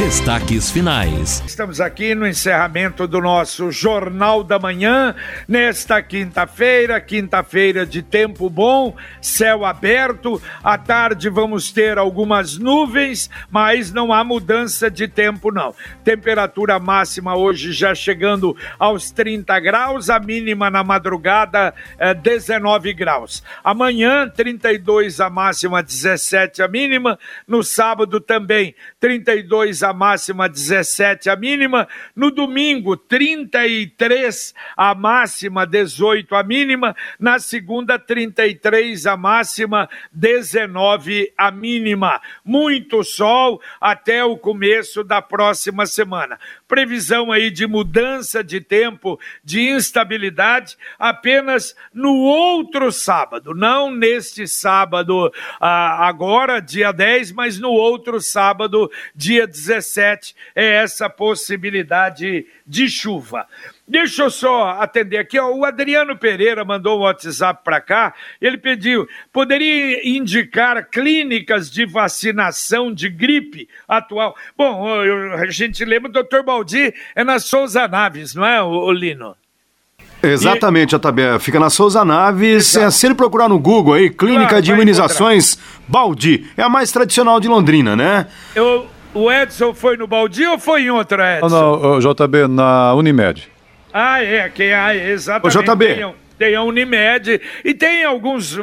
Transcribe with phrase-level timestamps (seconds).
[0.00, 1.42] Destaques finais.
[1.46, 5.14] Estamos aqui no encerramento do nosso Jornal da Manhã,
[5.46, 10.40] nesta quinta-feira, quinta-feira de tempo bom, céu aberto.
[10.64, 15.74] À tarde vamos ter algumas nuvens, mas não há mudança de tempo, não.
[16.02, 23.42] Temperatura máxima hoje já chegando aos 30 graus, a mínima na madrugada é 19 graus.
[23.62, 27.18] Amanhã, 32 a máxima, 17 a mínima.
[27.46, 31.86] No sábado também, 32 a a máxima, 17 a mínima.
[32.14, 36.96] No domingo, 33 a máxima, 18 a mínima.
[37.18, 42.20] Na segunda, 33 a máxima, 19 a mínima.
[42.44, 46.38] Muito sol até o começo da próxima semana.
[46.66, 55.32] Previsão aí de mudança de tempo, de instabilidade, apenas no outro sábado, não neste sábado
[55.60, 62.88] ah, agora, dia 10, mas no outro sábado, dia 17 17 é essa possibilidade de
[62.88, 63.46] chuva.
[63.88, 68.56] Deixa eu só atender aqui, ó, o Adriano Pereira mandou um WhatsApp para cá, ele
[68.56, 74.36] pediu, poderia indicar clínicas de vacinação de gripe atual?
[74.56, 74.86] Bom,
[75.34, 79.36] a gente lembra, o doutor Baldi é na Souza Naves, não é, o, Lino?
[80.22, 80.98] Exatamente, e...
[80.98, 81.40] JB.
[81.40, 82.76] Fica na Souza Naves.
[82.76, 85.58] É, se ele procurar no Google aí, Clínica claro, de Imunizações
[85.88, 86.46] Baldi.
[86.56, 88.26] É a mais tradicional de Londrina, né?
[88.54, 91.48] Eu, o Edson foi no Baldi ou foi em outra, Edson?
[91.48, 93.48] Não, não, JB, na Unimed.
[93.92, 95.58] Ah, é, que é exatamente.
[95.58, 98.58] O JB tem a Unimed e tem alguns,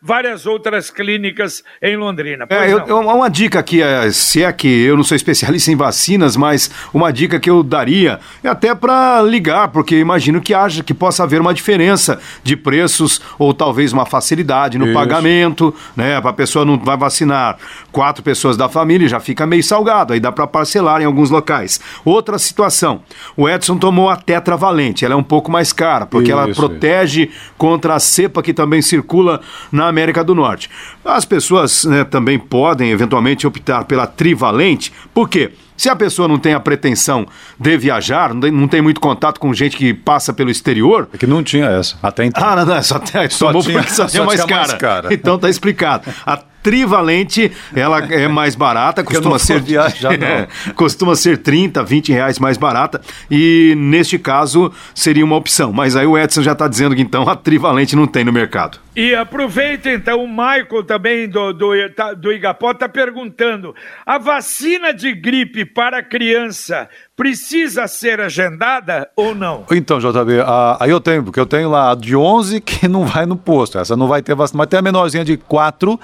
[0.00, 2.46] várias outras clínicas em Londrina.
[2.48, 6.34] É, eu, uma dica aqui, é, se é que eu não sou especialista em vacinas,
[6.34, 10.94] mas uma dica que eu daria é até para ligar, porque imagino que haja, que
[10.94, 14.94] possa haver uma diferença de preços ou talvez uma facilidade no Isso.
[14.94, 16.16] pagamento, né?
[16.16, 17.58] A pessoa não vai vacinar
[17.92, 21.82] quatro pessoas da família, já fica meio salgado, aí dá para parcelar em alguns locais.
[22.02, 23.02] Outra situação,
[23.36, 26.38] o Edson tomou a tetravalente, ela é um pouco mais cara, porque Isso.
[26.38, 29.40] ela protege protege contra a cepa que também circula
[29.72, 30.70] na América do Norte.
[31.04, 35.50] As pessoas né, também podem eventualmente optar pela trivalente, por quê?
[35.76, 37.26] Se a pessoa não tem a pretensão
[37.58, 41.08] de viajar, não tem, não tem, muito contato com gente que passa pelo exterior.
[41.10, 42.44] É que não tinha essa, até então.
[42.44, 43.00] Ah, não, não, só,
[43.30, 44.68] só tomou tinha, porque só, só mais, cara.
[44.68, 45.14] mais cara.
[45.14, 46.04] Então tá explicado.
[46.26, 52.38] A trivalente, ela é mais barata, costuma ser viajar, é, costuma ser 30, 20 reais
[52.38, 53.00] mais barata
[53.30, 55.72] e neste caso seria uma opção.
[55.72, 58.78] Mas aí o Edson já está dizendo que então a trivalente não tem no mercado.
[58.94, 64.92] E aproveita então, o Michael também do, do, tá, do Igapó está perguntando: a vacina
[64.92, 69.64] de gripe para criança precisa ser agendada ou não?
[69.70, 70.42] Então, JB,
[70.80, 73.78] aí eu tenho, porque eu tenho lá a de 11 que não vai no posto,
[73.78, 76.00] essa não vai ter vacina, mas tem a menorzinha de 4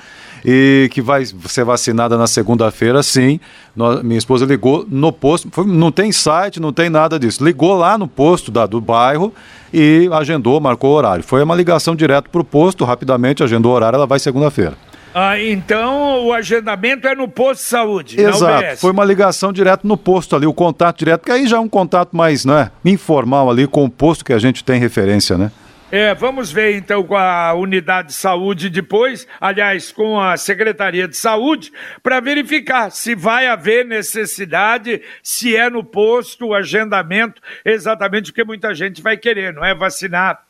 [0.48, 3.40] e que vai ser vacinada na segunda-feira, sim.
[4.04, 7.44] minha esposa ligou no posto, foi, não tem site, não tem nada disso.
[7.44, 9.34] Ligou lá no posto da, do bairro
[9.74, 11.24] e agendou, marcou o horário.
[11.24, 14.74] Foi uma ligação direto para o posto, rapidamente agendou o horário, ela vai segunda-feira.
[15.12, 19.96] Ah, então o agendamento é no posto de saúde, Exato, foi uma ligação direto no
[19.96, 23.66] posto ali, o contato direto, que aí já é um contato mais né, informal ali
[23.66, 25.50] com o posto que a gente tem referência, né?
[25.90, 31.16] É, vamos ver então com a unidade de saúde depois, aliás, com a Secretaria de
[31.16, 38.42] Saúde, para verificar se vai haver necessidade, se é no posto o agendamento, exatamente porque
[38.42, 39.76] muita gente vai querer, não é?
[39.76, 40.44] Vacinar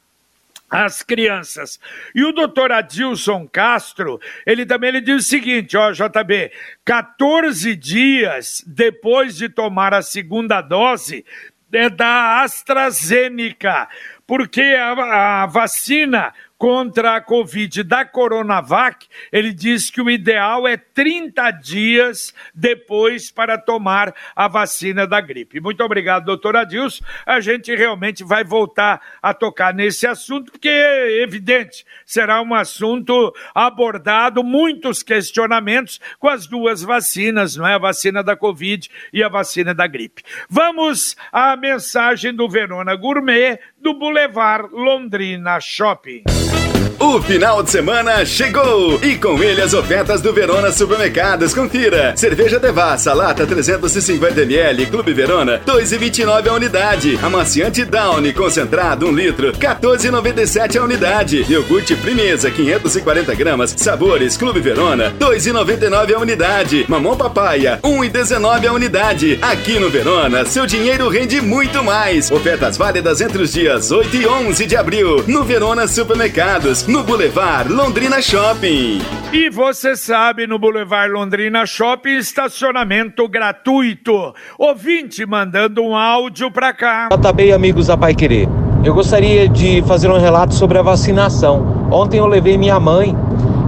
[0.71, 1.79] as crianças.
[2.15, 6.51] E o doutor Adilson Castro, ele também ele diz o seguinte, ó, JB,
[6.83, 11.27] 14 dias depois de tomar a segunda dose
[11.73, 13.89] é da AstraZeneca
[14.27, 20.77] porque a, a vacina contra a Covid da Coronavac, ele diz que o ideal é
[20.77, 25.61] 30 dias depois para tomar a vacina da gripe.
[25.61, 27.05] Muito obrigado, doutor Adilson.
[27.27, 33.35] A gente realmente vai voltar a tocar nesse assunto, porque é evidente, será um assunto
[33.55, 37.75] abordado, muitos questionamentos com as duas vacinas, não é?
[37.75, 40.23] A vacina da Covid e a vacina da gripe.
[40.49, 46.56] Vamos à mensagem do Verona Gourmet do Boulevard Londrina Shopping.
[46.99, 51.55] O final de semana chegou e com ele as ofertas do Verona Supermercados.
[51.55, 57.19] Confira: cerveja Devassa, lata 350ml, Clube Verona, 2,29 a unidade.
[57.23, 61.45] Amaciante Downy concentrado 1 litro, 14,97 a unidade.
[61.49, 66.85] Iogurte Primeza 540 gramas, sabores Clube Verona, 2,99 a unidade.
[66.89, 69.39] Mamão Papaya, 1,19 a unidade.
[69.43, 72.31] Aqui no Verona, seu dinheiro rende muito mais.
[72.31, 77.03] Ofertas válidas entre os dias 8 e 11 de abril no Verona Supermercado supermercados, no
[77.03, 79.01] Boulevard Londrina Shopping.
[79.33, 84.33] E você sabe, no Boulevard Londrina Shopping, estacionamento gratuito.
[84.57, 87.09] Ouvinte mandando um áudio pra cá.
[87.21, 88.49] Tá bem, amigos da Pai Querer.
[88.85, 91.89] Eu gostaria de fazer um relato sobre a vacinação.
[91.91, 93.17] Ontem eu levei minha mãe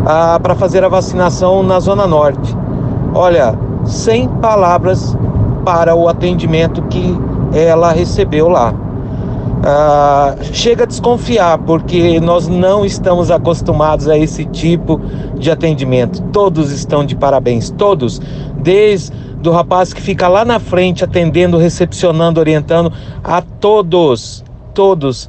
[0.06, 2.56] ah, para fazer a vacinação na Zona Norte.
[3.14, 3.52] Olha,
[3.84, 5.16] sem palavras
[5.64, 7.16] para o atendimento que
[7.52, 8.72] ela recebeu lá.
[9.70, 14.98] Ah, chega a desconfiar, porque nós não estamos acostumados a esse tipo
[15.38, 16.22] de atendimento.
[16.32, 18.18] Todos estão de parabéns, todos,
[18.62, 22.90] desde do rapaz que fica lá na frente atendendo, recepcionando, orientando,
[23.22, 24.42] a todos,
[24.72, 25.28] todos,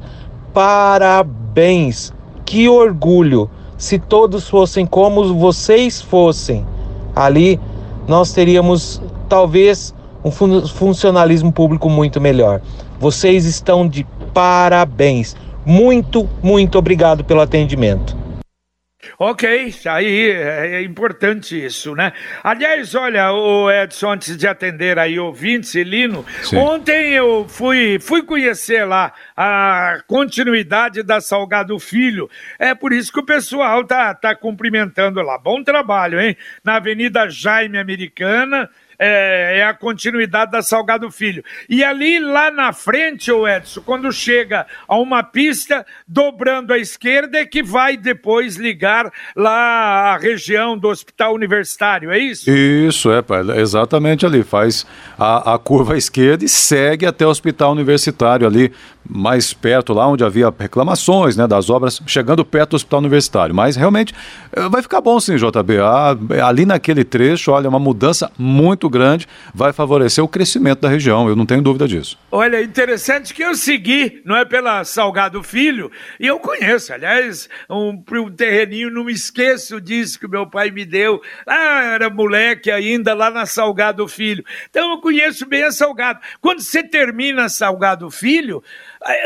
[0.54, 2.10] parabéns.
[2.46, 3.50] Que orgulho!
[3.76, 6.64] Se todos fossem como vocês fossem
[7.14, 7.60] ali,
[8.08, 9.94] nós teríamos talvez
[10.24, 12.62] um funcionalismo público muito melhor.
[12.98, 15.36] Vocês estão de parabéns.
[15.64, 18.20] Muito, muito obrigado pelo atendimento.
[19.18, 22.12] Ok, aí é, é importante isso, né?
[22.42, 26.56] Aliás, olha, o Edson, antes de atender aí o Vince Lino, Sim.
[26.56, 32.28] ontem eu fui, fui conhecer lá a continuidade da Salgado Filho.
[32.58, 35.38] É por isso que o pessoal tá, tá cumprimentando lá.
[35.38, 36.36] Bom trabalho, hein?
[36.62, 38.68] Na Avenida Jaime Americana,
[39.02, 41.42] é, é, a continuidade da Salgado Filho.
[41.70, 47.38] E ali, lá na frente, o Edson, quando chega a uma pista, dobrando à esquerda,
[47.38, 52.50] é que vai depois ligar lá a região do Hospital Universitário, é isso?
[52.50, 54.42] Isso, é, pai, exatamente ali.
[54.42, 54.86] Faz
[55.18, 58.70] a, a curva à esquerda e segue até o Hospital Universitário ali,
[59.08, 63.54] mais perto, lá onde havia reclamações né, das obras, chegando perto do Hospital Universitário.
[63.54, 64.14] Mas realmente
[64.52, 65.78] eh, vai ficar bom sim, JB.
[65.80, 66.16] Ah,
[66.46, 71.36] ali naquele trecho, olha, uma mudança muito grande, vai favorecer o crescimento da região, eu
[71.36, 72.18] não tenho dúvida disso.
[72.30, 78.02] Olha, interessante que eu segui, não é pela Salgado Filho, e eu conheço, aliás, um,
[78.12, 83.14] um terreninho, não me esqueço disso que meu pai me deu, ah, era moleque ainda,
[83.14, 84.44] lá na Salgado Filho.
[84.68, 86.20] Então eu conheço bem a Salgado.
[86.40, 88.62] Quando você termina Salgado Filho,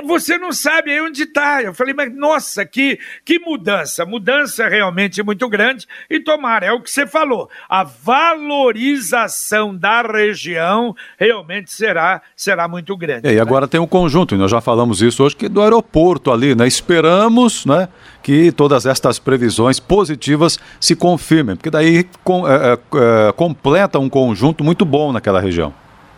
[0.05, 1.63] você não sabe aí onde está.
[1.63, 5.87] Eu falei, mas nossa, que, que mudança, mudança realmente muito grande.
[6.09, 12.97] E tomara, é o que você falou, a valorização da região realmente será, será muito
[12.97, 13.27] grande.
[13.27, 13.41] É, e né?
[13.41, 16.67] agora tem um conjunto, e nós já falamos isso hoje, que do aeroporto ali, né?
[16.67, 17.89] Esperamos, né?
[18.23, 24.09] que todas estas previsões positivas se confirmem, porque daí com, é, é, é completa um
[24.09, 25.75] conjunto muito bom naquela região.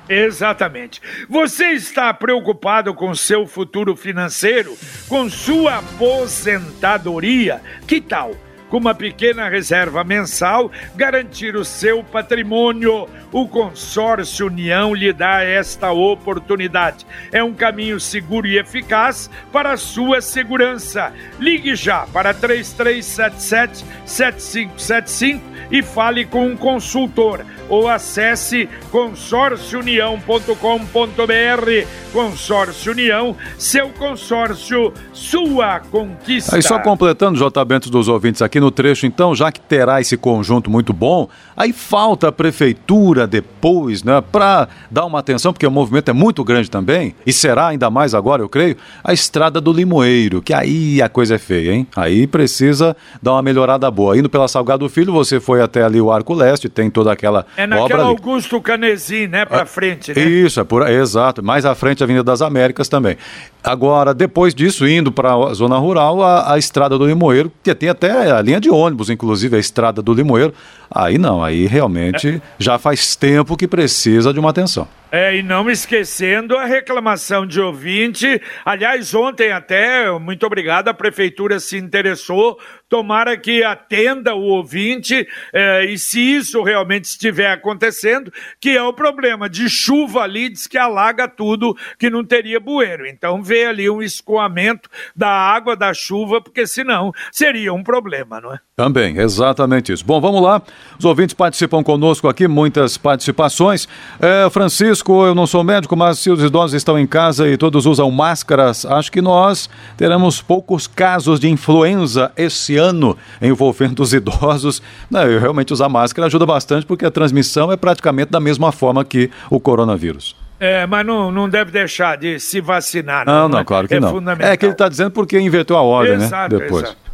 [0.08, 1.00] Exatamente.
[1.28, 4.76] Você está preocupado com seu futuro financeiro,
[5.08, 7.60] com sua aposentadoria?
[7.86, 8.32] Que tal?
[8.68, 13.08] Com uma pequena reserva mensal, garantir o seu patrimônio.
[13.32, 17.06] O Consórcio União lhe dá esta oportunidade.
[17.30, 21.12] É um caminho seguro e eficaz para a sua segurança.
[21.38, 31.86] Ligue já para 3377 7575 e fale com um consultor ou acesse consórciounião.com.br.
[32.12, 36.56] Consórcio União, seu consórcio, sua conquista.
[36.56, 37.64] Aí só completando, J.
[37.64, 41.72] Bento dos ouvintes aqui no trecho, então, já que terá esse conjunto muito bom, aí
[41.72, 46.70] falta a prefeitura depois, né, para dar uma atenção, porque o movimento é muito grande
[46.70, 51.08] também, e será ainda mais agora, eu creio, a estrada do Limoeiro, que aí a
[51.08, 51.86] coisa é feia, hein?
[51.96, 54.16] Aí precisa dar uma melhorada boa.
[54.16, 57.66] Indo pela Salgado Filho, você foi até ali o Arco Leste, tem toda aquela é
[57.66, 60.22] naquela Augusto Canesim, né, para ah, frente, né?
[60.22, 61.42] Isso, é por, exato.
[61.42, 63.16] Mais à frente a Avenida das Américas também.
[63.62, 67.88] Agora, depois disso, indo para a zona rural, a, a estrada do Limoeiro, que tem
[67.88, 70.54] até linha de ônibus, inclusive a estrada do Limoeiro.
[70.90, 74.88] Aí não, aí realmente já faz tempo que precisa de uma atenção.
[75.10, 78.40] É, e não esquecendo a reclamação de ouvinte.
[78.64, 82.58] Aliás, ontem até, muito obrigado, a prefeitura se interessou.
[82.88, 88.92] Tomara que atenda o ouvinte, é, e se isso realmente estiver acontecendo, que é o
[88.92, 93.06] problema de chuva ali, diz que alaga tudo, que não teria bueiro.
[93.06, 98.52] Então vê ali um escoamento da água da chuva, porque senão seria um problema, não
[98.52, 98.58] é?
[98.78, 100.04] Também, exatamente isso.
[100.04, 100.60] Bom, vamos lá.
[100.98, 103.88] Os ouvintes participam conosco aqui, muitas participações.
[104.20, 107.86] É, Francisco, eu não sou médico, mas se os idosos estão em casa e todos
[107.86, 114.82] usam máscaras, acho que nós teremos poucos casos de influenza esse ano envolvendo os idosos.
[115.10, 119.30] Não, realmente usar máscara ajuda bastante porque a transmissão é praticamente da mesma forma que
[119.48, 120.36] o coronavírus.
[120.60, 123.24] É, mas não, não deve deixar de se vacinar.
[123.24, 124.22] Não, não, não, não claro que é não.
[124.38, 126.26] É que ele está dizendo porque inverteu a ordem, né?
[126.26, 126.62] exato, né?
[126.62, 126.84] Depois.
[126.84, 127.06] Exato.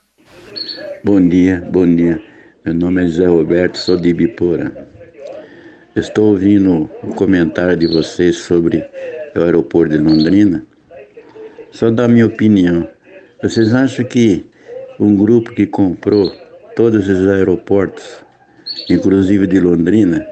[1.04, 2.20] Bom dia, bom dia.
[2.66, 4.88] Meu nome é José Roberto, sou de Ibipora.
[5.96, 8.84] Estou ouvindo o comentário de vocês sobre
[9.36, 10.66] o aeroporto de Londrina.
[11.72, 12.88] Só dar minha opinião.
[13.44, 14.44] Vocês acham que
[15.00, 16.32] um grupo que comprou
[16.76, 18.26] todos os aeroportos,
[18.90, 20.26] inclusive de Londrina,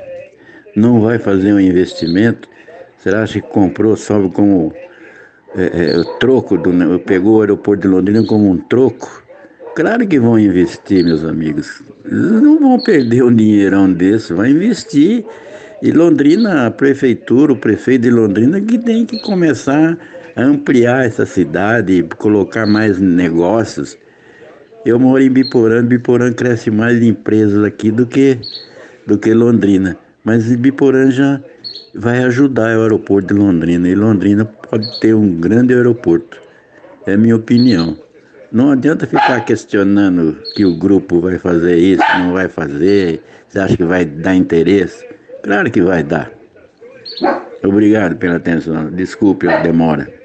[0.75, 2.49] não vai fazer um investimento?
[2.97, 4.73] Será que comprou só como
[5.55, 9.26] é, é, troco, do, pegou o aeroporto de Londrina como um troco?
[9.77, 11.83] Claro que vão investir, meus amigos.
[12.03, 15.23] Não vão perder um dinheirão desse, vão investir.
[15.83, 19.95] E Londrina, a prefeitura, o prefeito de Londrina, que tem que começar
[20.35, 23.95] a ampliar essa cidade, colocar mais negócios.
[24.83, 28.35] Eu moro em Biporã, Biporã cresce mais de empresas aqui do que,
[29.05, 29.95] do que Londrina.
[30.23, 31.39] Mas Biporã já
[31.93, 33.87] vai ajudar o aeroporto de Londrina.
[33.87, 36.41] E Londrina pode ter um grande aeroporto.
[37.05, 38.06] É a minha opinião.
[38.51, 43.75] Não adianta ficar questionando que o grupo vai fazer isso, não vai fazer, você acha
[43.75, 45.05] que vai dar interesse?
[45.43, 46.31] Claro que vai dar.
[47.63, 48.89] Obrigado pela atenção.
[48.91, 50.16] Desculpe a demora.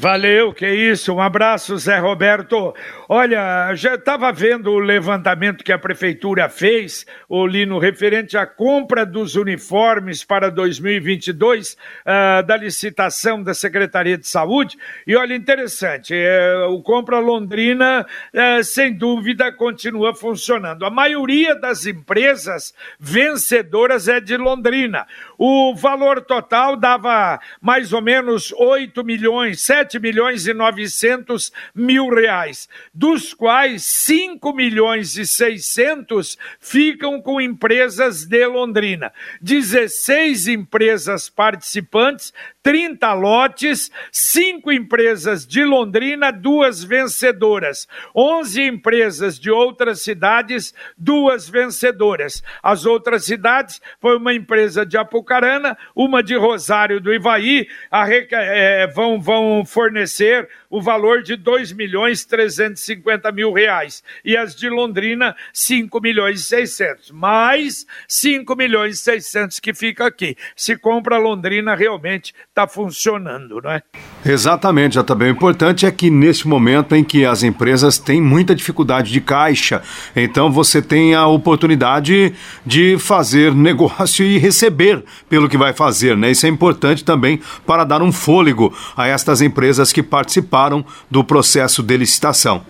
[0.00, 1.12] Valeu, que isso.
[1.12, 2.72] Um abraço, Zé Roberto.
[3.08, 9.04] Olha, já estava vendo o levantamento que a prefeitura fez, o Lino, referente à compra
[9.04, 14.78] dos uniformes para 2022, uh, da licitação da Secretaria de Saúde.
[15.04, 20.84] E olha, interessante, é, o Compra Londrina, é, sem dúvida, continua funcionando.
[20.84, 25.08] A maioria das empresas vencedoras é de Londrina.
[25.36, 32.08] O valor total dava mais ou menos 8 milhões, 7 7 milhões e 900 mil
[32.10, 39.12] reais, dos quais 5 milhões e 600 ficam com empresas de Londrina.
[39.40, 42.32] 16 empresas participantes,
[42.68, 47.88] 30 lotes, 5 empresas de Londrina, duas vencedoras.
[48.14, 52.42] 11 empresas de outras cidades, duas vencedoras.
[52.62, 58.86] As outras cidades foi uma empresa de Apucarana, uma de Rosário do Ivaí, a, é,
[58.88, 64.04] vão, vão fornecer o valor de 2 milhões 350 mil reais.
[64.22, 67.12] E as de Londrina, 5 milhões e 600.
[67.12, 70.36] Mais 5 milhões e 600 que fica aqui.
[70.54, 73.82] Se compra Londrina, realmente está funcionando, não é?
[74.26, 75.28] Exatamente, já também.
[75.28, 79.80] O importante é que neste momento em que as empresas têm muita dificuldade de caixa,
[80.16, 82.34] então você tem a oportunidade
[82.66, 86.32] de fazer negócio e receber pelo que vai fazer, né?
[86.32, 91.82] Isso é importante também para dar um fôlego a estas empresas que participaram do processo
[91.82, 92.64] de licitação.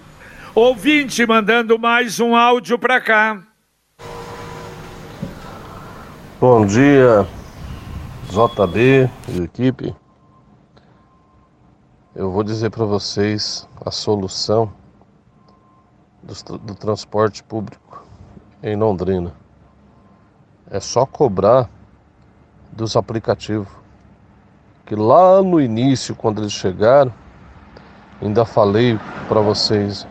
[0.54, 3.38] Ouvinte mandando mais um áudio para cá.
[6.40, 7.26] Bom dia,
[8.28, 9.96] JB e equipe,
[12.14, 14.70] eu vou dizer para vocês a solução
[16.22, 18.04] do, do transporte público
[18.62, 19.32] em Londrina.
[20.70, 21.70] É só cobrar
[22.70, 23.68] dos aplicativos.
[24.84, 27.12] Que lá no início, quando eles chegaram,
[28.20, 30.06] ainda falei para vocês,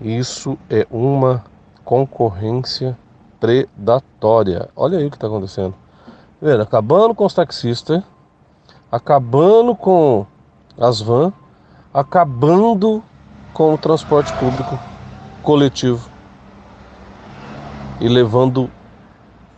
[0.00, 1.44] isso é uma
[1.84, 2.96] concorrência
[3.38, 4.70] predatória.
[4.74, 5.74] Olha aí o que está acontecendo.
[6.40, 8.02] Vendo, acabando com os taxistas,
[8.92, 10.24] acabando com
[10.78, 11.32] as vans,
[11.92, 13.02] acabando
[13.52, 14.78] com o transporte público
[15.42, 16.08] coletivo
[18.00, 18.70] e levando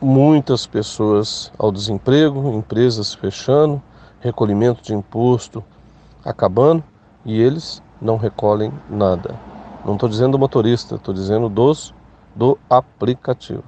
[0.00, 3.82] muitas pessoas ao desemprego, empresas fechando,
[4.20, 5.62] recolhimento de imposto
[6.24, 6.82] acabando
[7.24, 9.38] e eles não recolhem nada.
[9.84, 11.94] Não estou dizendo do motorista, estou dizendo dos
[12.34, 13.64] do aplicativo,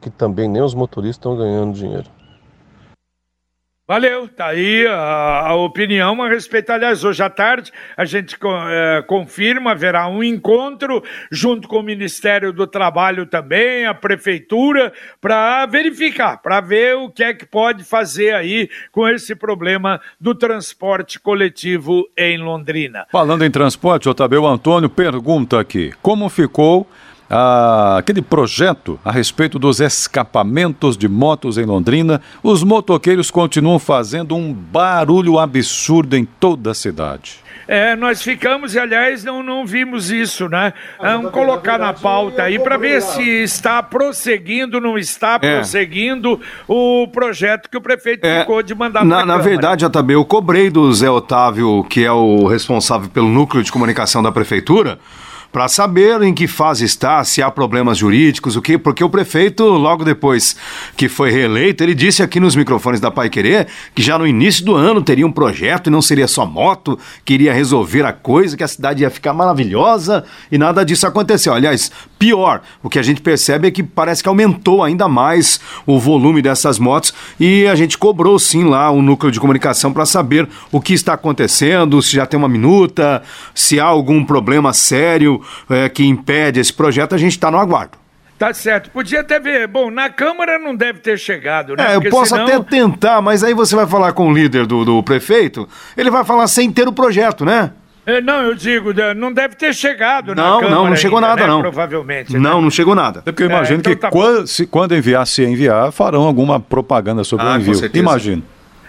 [0.00, 2.13] que também nem os motoristas estão ganhando dinheiro.
[3.86, 6.70] Valeu, tá aí a, a, opinião a respeito.
[6.70, 8.34] Aliás, hoje à tarde a gente
[8.70, 15.66] é, confirma, haverá um encontro junto com o Ministério do Trabalho também, a Prefeitura, para
[15.66, 21.20] verificar, para ver o que é que pode fazer aí com esse problema do transporte
[21.20, 23.06] coletivo em Londrina.
[23.12, 26.88] Falando em transporte, Otávio Antônio pergunta aqui: como ficou
[27.28, 34.36] ah, aquele projeto a respeito dos escapamentos de motos em Londrina, os motoqueiros continuam fazendo
[34.36, 37.44] um barulho absurdo em toda a cidade.
[37.66, 40.72] É, nós ficamos, e aliás, não, não vimos isso, né?
[41.00, 45.56] Vamos colocar na pauta aí para ver se está prosseguindo, não está é.
[45.56, 50.24] prosseguindo o projeto que o prefeito é, ficou de mandar Na, na verdade, JB, eu
[50.24, 54.98] cobrei do Zé Otávio, que é o responsável pelo núcleo de comunicação da prefeitura,
[55.54, 59.62] para saber em que fase está, se há problemas jurídicos, o que, porque o prefeito,
[59.62, 60.56] logo depois
[60.96, 64.64] que foi reeleito, ele disse aqui nos microfones da Pai Querer que já no início
[64.64, 68.56] do ano teria um projeto e não seria só moto, que iria resolver a coisa,
[68.56, 71.54] que a cidade ia ficar maravilhosa e nada disso aconteceu.
[71.54, 71.92] Aliás,
[72.24, 76.40] pior, o que a gente percebe é que parece que aumentou ainda mais o volume
[76.40, 80.80] dessas motos e a gente cobrou sim lá o núcleo de comunicação para saber o
[80.80, 83.22] que está acontecendo, se já tem uma minuta,
[83.54, 87.98] se há algum problema sério é, que impede esse projeto, a gente está no aguardo.
[88.38, 88.90] Tá certo.
[88.90, 89.68] Podia até ver.
[89.68, 91.92] Bom, na Câmara não deve ter chegado, né?
[91.92, 92.46] É, eu posso senão...
[92.46, 96.24] até tentar, mas aí você vai falar com o líder do, do prefeito, ele vai
[96.24, 97.70] falar sem ter o projeto, né?
[98.06, 101.42] É, não, eu digo, não deve ter chegado não, na Não, não chegou ainda, nada,
[101.42, 101.48] né?
[101.48, 101.60] não.
[101.60, 102.32] Provavelmente.
[102.34, 102.62] Não, né?
[102.62, 103.22] não chegou nada.
[103.24, 106.22] É porque eu imagino é, então que tá quando, se, quando enviar, se enviar, farão
[106.22, 107.90] alguma propaganda sobre ah, o envio.
[107.94, 108.42] Imagino.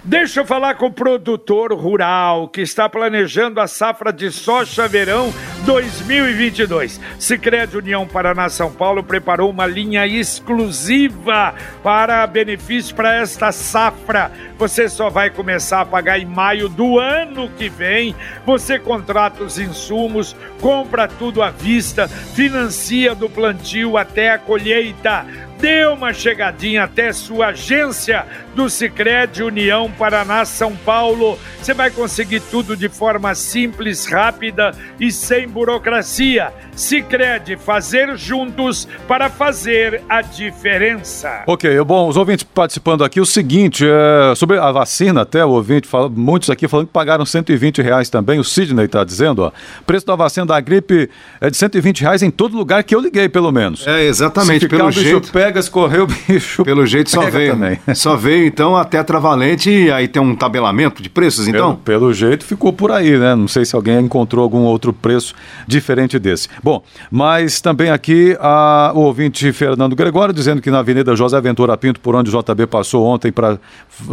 [0.08, 5.34] Deixa eu falar com o produtor rural que está planejando a safra de soja verão
[5.66, 7.02] 2022.
[7.18, 14.32] Sicredi União Paraná São Paulo preparou uma linha exclusiva para benefício para esta safra.
[14.60, 18.16] Você só vai começar a pagar em maio do ano que vem.
[18.46, 25.26] Você contrata os insumos, compra tudo à vista, financia do plantio até a colheita
[25.60, 31.38] dê uma chegadinha até sua agência do Sicredi União Paraná São Paulo.
[31.62, 36.54] Você vai conseguir tudo de forma simples, rápida e sem burocracia.
[36.76, 41.44] Sicredi fazer juntos para fazer a diferença.
[41.48, 45.88] Ok, bom, os ouvintes participando aqui, o seguinte, é, sobre a vacina, até o ouvinte,
[45.88, 49.52] fala, muitos aqui falando que pagaram 120 reais também, o Sidney está dizendo, ó,
[49.86, 53.30] preço da vacina da gripe é de 120 reais em todo lugar que eu liguei,
[53.30, 53.88] pelo menos.
[53.88, 55.32] É, exatamente, pelo jeito...
[55.32, 57.80] pega, escorreu o bicho Pelo jeito só veio, também.
[57.94, 61.76] só veio então a tetravalente e aí tem um tabelamento de preços, então?
[61.76, 65.34] Pelo, pelo jeito ficou por aí, né, não sei se alguém encontrou algum outro preço
[65.68, 66.48] diferente desse.
[66.64, 71.78] Bom, mas também aqui a, o ouvinte Fernando Gregório dizendo que na Avenida José Ventura
[71.78, 73.60] Pinto, por onde o JB passou ontem para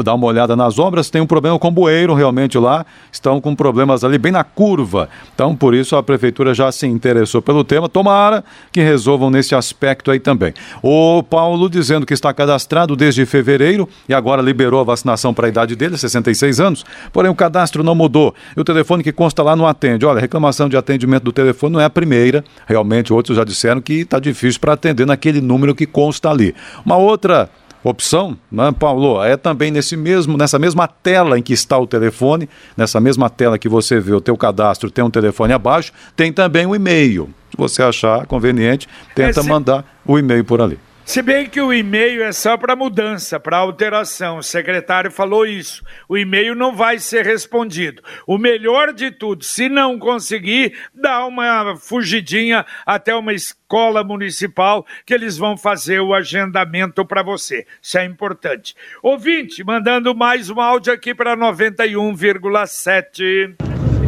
[0.02, 3.54] dar uma olhada nas obras, tem um problema com o bueiro realmente lá, estão com
[3.54, 5.08] problemas ali bem na curva.
[5.34, 7.88] Então, por isso a prefeitura já se interessou pelo tema.
[7.88, 10.52] Tomara que resolvam nesse aspecto aí também.
[10.82, 15.48] O Paulo dizendo que está cadastrado desde fevereiro e agora liberou a vacinação para a
[15.48, 18.34] idade dele, 66 anos, porém o cadastro não mudou.
[18.56, 20.06] E o telefone que consta lá não atende.
[20.06, 24.00] Olha, reclamação de atendimento do telefone não é a primeira, realmente outros já disseram que
[24.00, 26.54] está difícil para atender naquele número que consta ali.
[26.84, 27.48] Uma outra
[27.84, 32.48] opção, né, Paulo, é também nesse mesmo, nessa mesma tela em que está o telefone,
[32.76, 36.66] nessa mesma tela que você vê o teu cadastro, tem um telefone abaixo, tem também
[36.66, 37.28] o um e-mail.
[37.50, 40.78] Se você achar conveniente, tenta mandar o e-mail por ali.
[41.04, 44.38] Se bem que o e-mail é só para mudança, para alteração.
[44.38, 45.84] O secretário falou isso.
[46.08, 48.02] O e-mail não vai ser respondido.
[48.26, 55.12] O melhor de tudo, se não conseguir, dá uma fugidinha até uma escola municipal que
[55.12, 57.66] eles vão fazer o agendamento para você.
[57.82, 58.74] Isso é importante.
[59.02, 63.56] Ouvinte, mandando mais um áudio aqui para 91,7.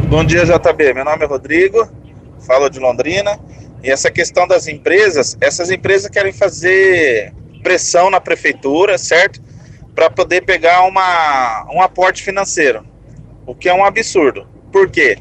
[0.07, 0.93] Bom dia, JB.
[0.93, 1.87] Meu nome é Rodrigo,
[2.47, 3.37] falo de Londrina.
[3.83, 7.33] E essa questão das empresas, essas empresas querem fazer
[7.63, 9.41] pressão na prefeitura, certo?
[9.93, 12.85] Para poder pegar uma, um aporte financeiro,
[13.45, 14.47] o que é um absurdo.
[14.71, 15.17] Por quê?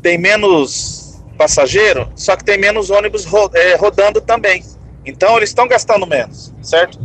[0.00, 4.64] Tem menos passageiro, só que tem menos ônibus ro é, rodando também.
[5.04, 6.98] Então eles estão gastando menos, certo?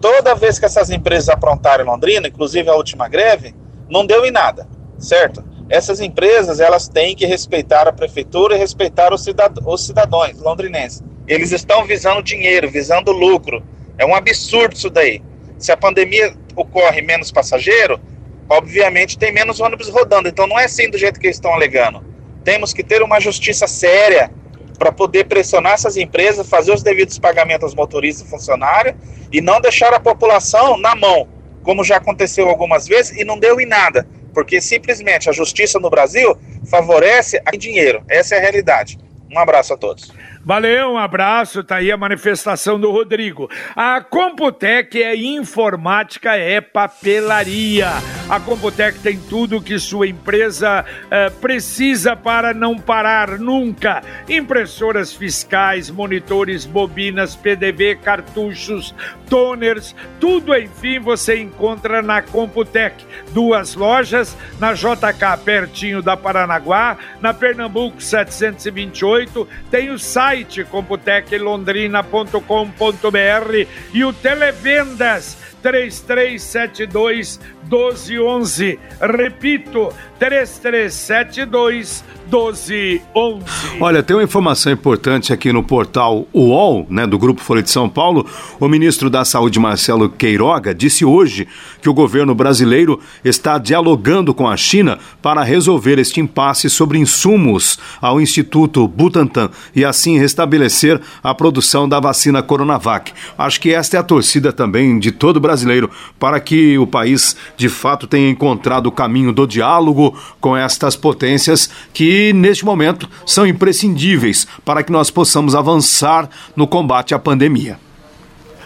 [0.00, 3.54] Toda vez que essas empresas aprontaram em Londrina, inclusive a última greve,
[3.88, 4.66] não deu em nada,
[4.98, 5.44] certo?
[5.70, 11.00] Essas empresas elas têm que respeitar a prefeitura e respeitar os, cidad os cidadãos londrinenses.
[11.28, 13.62] Eles estão visando dinheiro, visando lucro.
[13.96, 15.22] É um absurdo isso daí.
[15.58, 18.00] Se a pandemia ocorre menos passageiro,
[18.48, 20.28] obviamente tem menos ônibus rodando.
[20.28, 22.02] Então não é assim do jeito que eles estão alegando.
[22.42, 24.28] Temos que ter uma justiça séria
[24.76, 28.96] para poder pressionar essas empresas, fazer os devidos pagamentos aos motoristas e funcionários
[29.30, 31.28] e não deixar a população na mão,
[31.62, 35.90] como já aconteceu algumas vezes e não deu em nada porque simplesmente a justiça no
[35.90, 36.36] Brasil
[36.68, 38.02] favorece a dinheiro.
[38.08, 38.98] Essa é a realidade.
[39.30, 40.12] Um abraço a todos.
[40.42, 43.50] Valeu, um abraço, tá aí a manifestação do Rodrigo.
[43.76, 47.90] A Computec é informática, é papelaria.
[48.26, 55.90] A Computec tem tudo que sua empresa uh, precisa para não parar nunca: impressoras fiscais,
[55.90, 58.94] monitores, bobinas, PDV, cartuchos,
[59.28, 63.04] toners, tudo enfim você encontra na Computec.
[63.32, 70.29] Duas lojas, na JK pertinho da Paranaguá, na Pernambuco 728, tem o site
[70.70, 77.40] computeclondrina.com.br e o Televendas 3372
[77.70, 78.78] 1211.
[79.00, 83.44] Repito, 3372 1211.
[83.80, 87.88] Olha, tem uma informação importante aqui no portal UOL, né, do Grupo Folha de São
[87.88, 88.26] Paulo.
[88.58, 91.48] O ministro da Saúde, Marcelo Queiroga, disse hoje
[91.82, 97.78] que o governo brasileiro está dialogando com a China para resolver este impasse sobre insumos
[98.00, 103.12] ao Instituto Butantan e assim restabelecer a produção da vacina Coronavac.
[103.36, 107.68] Acho que esta é a torcida também de todo brasileiro para que o país de
[107.68, 114.46] fato tenha encontrado o caminho do diálogo com estas potências que, neste momento, são imprescindíveis
[114.64, 117.89] para que nós possamos avançar no combate à pandemia.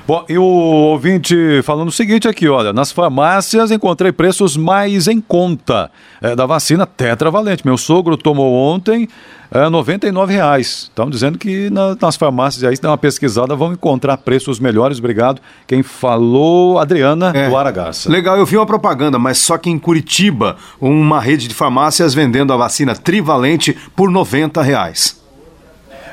[0.07, 5.19] Bom, e o ouvinte falando o seguinte aqui, olha, nas farmácias encontrei preços mais em
[5.19, 5.91] conta
[6.21, 7.65] é, da vacina tetravalente.
[7.65, 9.09] Meu sogro tomou ontem
[9.51, 10.61] é, R$ 99,00.
[10.61, 14.99] Estão dizendo que na, nas farmácias aí, se der uma pesquisada, vão encontrar preços melhores.
[14.99, 15.41] Obrigado.
[15.67, 17.49] Quem falou, Adriana é.
[17.49, 18.11] do Aragaça.
[18.11, 22.53] Legal, eu vi uma propaganda, mas só que em Curitiba, uma rede de farmácias vendendo
[22.53, 25.24] a vacina trivalente por R$ 90,00.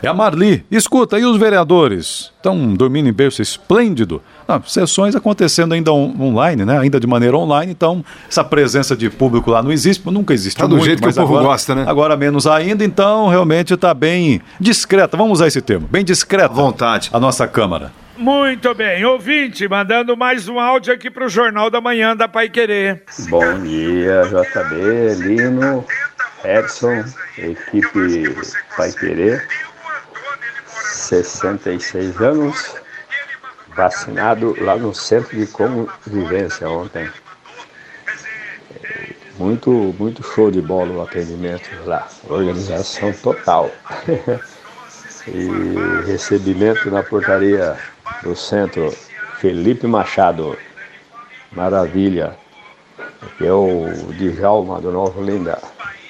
[0.03, 0.65] É a Marli.
[0.71, 2.31] Escuta, e os vereadores?
[2.35, 4.19] Estão dormindo em berço esplêndido?
[4.47, 6.79] Ah, sessões acontecendo ainda on online, né?
[6.79, 10.57] Ainda de maneira online, então essa presença de público lá não existe, nunca existe.
[10.57, 11.85] Tá do muito, jeito que o povo agora, gosta, né?
[11.87, 16.45] Agora menos ainda, então realmente está bem discreta, vamos usar esse termo, bem discreta.
[16.45, 17.11] À vontade.
[17.13, 17.91] A nossa Câmara.
[18.17, 22.49] Muito bem, ouvinte, mandando mais um áudio aqui para o Jornal da Manhã da Pai
[22.49, 23.03] Querer.
[23.29, 25.85] Bom dia, JB, Lino,
[26.43, 27.03] Edson,
[27.37, 28.35] equipe
[28.75, 29.47] Pai Querer.
[31.11, 32.75] 66 anos,
[33.75, 37.09] vacinado lá no centro de convivência ontem.
[39.37, 39.69] Muito,
[39.99, 43.69] muito show de bola o atendimento lá, organização total.
[45.27, 47.75] e recebimento na portaria
[48.23, 48.95] do centro
[49.39, 50.57] Felipe Machado.
[51.51, 52.37] Maravilha.
[53.21, 55.61] Aqui é o Djalma do Novo Linda.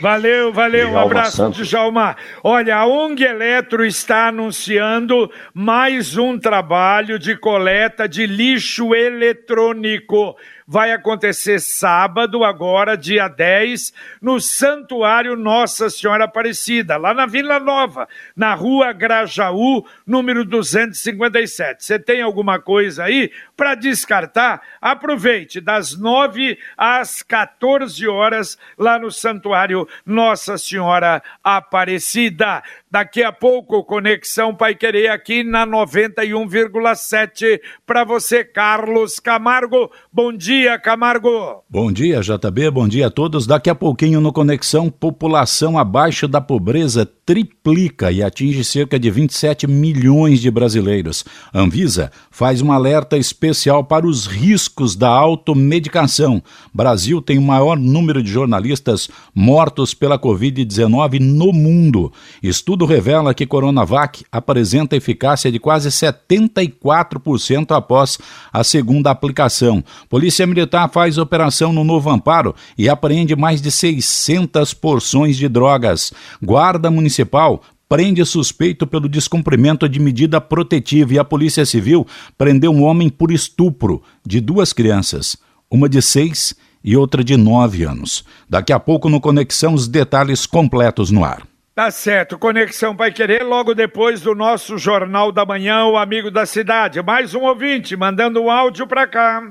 [0.01, 1.67] Valeu, valeu, um abraço, Santos.
[1.67, 2.15] Djalma.
[2.43, 10.35] Olha, a ONG Eletro está anunciando mais um trabalho de coleta de lixo eletrônico
[10.71, 18.07] vai acontecer sábado, agora, dia 10, no Santuário Nossa Senhora Aparecida, lá na Vila Nova,
[18.33, 21.83] na rua Grajaú, número 257.
[21.83, 24.61] Você tem alguma coisa aí para descartar?
[24.79, 32.63] Aproveite, das 9 às 14 horas, lá no Santuário Nossa Senhora Aparecida.
[32.91, 39.89] Daqui a pouco, Conexão Pai Querer aqui na 91,7 para você, Carlos Camargo.
[40.11, 41.63] Bom dia, Camargo.
[41.69, 42.69] Bom dia, JB.
[42.69, 43.47] Bom dia a todos.
[43.47, 49.67] Daqui a pouquinho no Conexão, população abaixo da pobreza triplica e atinge cerca de 27
[49.67, 51.23] milhões de brasileiros.
[51.53, 56.43] Anvisa faz um alerta especial para os riscos da automedicação.
[56.73, 62.11] Brasil tem o maior número de jornalistas mortos pela Covid-19 no mundo.
[62.43, 68.17] Estudo revela que Coronavac apresenta eficácia de quase 74% após
[68.51, 69.83] a segunda aplicação.
[70.09, 76.11] Polícia Militar faz operação no Novo Amparo e apreende mais de 600 porções de drogas.
[76.41, 82.71] Guarda Municipal Municipal prende suspeito pelo descumprimento de medida protetiva e a Polícia Civil prendeu
[82.71, 85.35] um homem por estupro de duas crianças,
[85.69, 88.23] uma de seis e outra de nove anos.
[88.49, 91.50] Daqui a pouco no Conexão os detalhes completos no ar.
[91.81, 96.45] Tá certo, Conexão vai querer logo depois do nosso Jornal da Manhã, o Amigo da
[96.45, 97.01] Cidade.
[97.01, 99.41] Mais um ouvinte mandando um áudio para cá.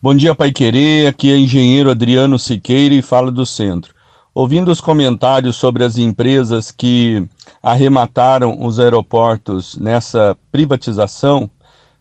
[0.00, 1.06] Bom dia, Pai Querer.
[1.06, 3.94] Aqui é engenheiro Adriano Siqueira e fala do centro.
[4.34, 7.22] Ouvindo os comentários sobre as empresas que
[7.62, 11.50] arremataram os aeroportos nessa privatização,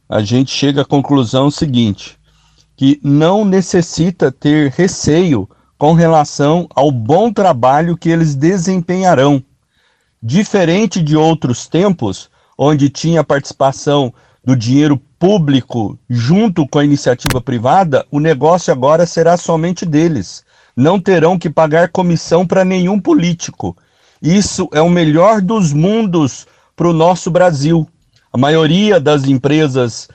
[0.08, 2.18] a gente chega à conclusão seguinte:
[2.78, 9.44] que não necessita ter receio com relação ao bom trabalho que eles desempenharão.
[10.22, 14.14] Diferente de outros tempos, onde tinha participação
[14.44, 20.46] do dinheiro público junto com a iniciativa privada, o negócio agora será somente deles
[20.78, 23.76] não terão que pagar comissão para nenhum político.
[24.22, 27.88] Isso é o melhor dos mundos para o nosso Brasil.
[28.32, 30.08] A maioria das empresas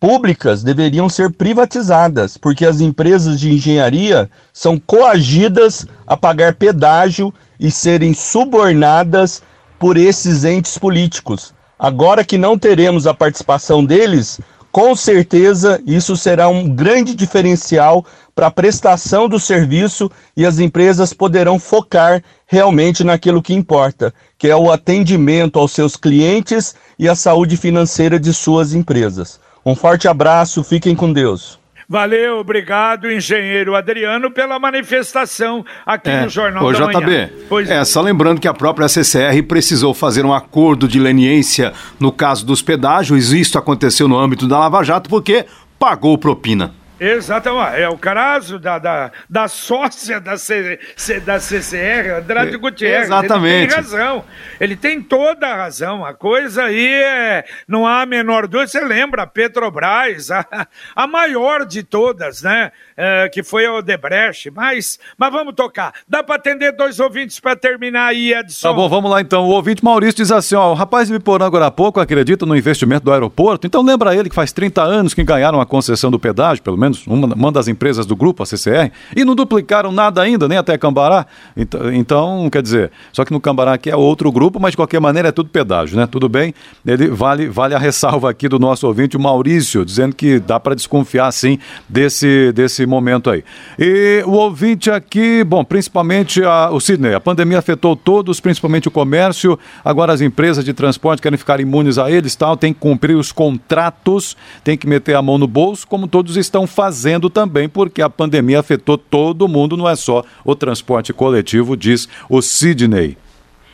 [0.00, 7.70] públicas deveriam ser privatizadas, porque as empresas de engenharia são coagidas a pagar pedágio e
[7.70, 9.42] serem subornadas
[9.78, 11.52] por esses entes políticos.
[11.78, 18.48] Agora que não teremos a participação deles, com certeza isso será um grande diferencial para
[18.48, 24.54] a prestação do serviço e as empresas poderão focar realmente naquilo que importa, que é
[24.54, 29.40] o atendimento aos seus clientes e a saúde financeira de suas empresas.
[29.68, 31.58] Um forte abraço, fiquem com Deus.
[31.86, 37.30] Valeu, obrigado, engenheiro Adriano, pela manifestação aqui é, no Jornal ô, da JB, Manhã.
[37.50, 42.10] Pois é, só lembrando que a própria CCR precisou fazer um acordo de leniência no
[42.10, 45.44] caso dos pedágios, isso aconteceu no âmbito da Lava Jato, porque
[45.78, 46.74] pagou propina.
[47.00, 47.80] Exatamente.
[47.80, 53.04] É o caso da, da, da sócia da, C, C, da CCR, Andrade é, Gutierrez.
[53.04, 53.56] Exatamente.
[53.56, 54.24] Ele tem razão.
[54.60, 56.04] Ele tem toda a razão.
[56.04, 57.44] A coisa aí é.
[57.66, 58.68] Não há a menor dúvida.
[58.68, 60.46] Você lembra, a Petrobras, a,
[60.94, 62.72] a maior de todas, né?
[62.96, 64.50] É, que foi a Odebrecht.
[64.50, 65.92] Mas, mas vamos tocar.
[66.08, 68.68] Dá para atender dois ouvintes para terminar aí, Edson?
[68.68, 69.44] Tá bom, vamos lá então.
[69.44, 72.56] O ouvinte Maurício diz assim: ó, o rapaz de Biporã agora há pouco acredita no
[72.56, 73.66] investimento do aeroporto.
[73.66, 76.87] Então lembra ele que faz 30 anos que ganharam a concessão do pedágio, pelo menos
[76.88, 80.58] menos uma, uma das empresas do grupo, a CCR, e não duplicaram nada ainda, nem
[80.58, 81.26] até Cambará.
[81.56, 85.00] Então, então, quer dizer, só que no Cambará aqui é outro grupo, mas de qualquer
[85.00, 86.06] maneira é tudo pedágio, né?
[86.06, 86.54] Tudo bem.
[86.86, 90.74] Ele vale, vale a ressalva aqui do nosso ouvinte, o Maurício, dizendo que dá para
[90.74, 93.44] desconfiar sim desse, desse momento aí.
[93.78, 98.90] E o ouvinte aqui, bom, principalmente a, o Sidney, a pandemia afetou todos, principalmente o
[98.90, 99.58] comércio.
[99.84, 103.32] Agora as empresas de transporte querem ficar imunes a eles, tal, tem que cumprir os
[103.32, 108.08] contratos, tem que meter a mão no bolso, como todos estão fazendo também, porque a
[108.08, 113.18] pandemia afetou todo mundo, não é só o transporte coletivo, diz o Sidney.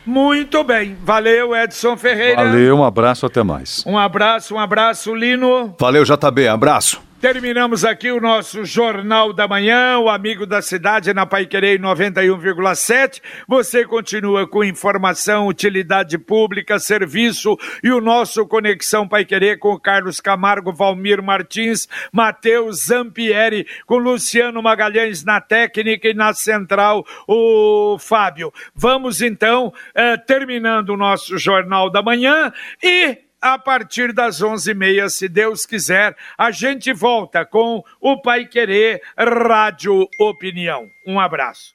[0.07, 0.97] Muito bem.
[1.05, 2.43] Valeu, Edson Ferreira.
[2.43, 3.85] Valeu, um abraço, até mais.
[3.87, 5.75] Um abraço, um abraço, Lino.
[5.79, 7.03] Valeu, JB, abraço.
[7.25, 13.23] Terminamos aqui o nosso Jornal da Manhã, o Amigo da Cidade na Paiquerei 91,7.
[13.49, 20.71] Você continua com informação, utilidade pública, serviço e o nosso Conexão Paiquerê com Carlos Camargo,
[20.71, 28.53] Valmir Martins, Matheus Zampieri, com Luciano Magalhães na técnica e na central, o Fábio.
[28.75, 35.29] Vamos então, eh, terminando o nosso Jornal da Manhã e a partir das 11h30, se
[35.29, 40.89] Deus quiser, a gente volta com o Pai Querer Rádio Opinião.
[41.07, 41.75] Um abraço.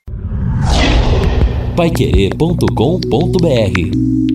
[1.77, 4.28] Paiquerê.com.br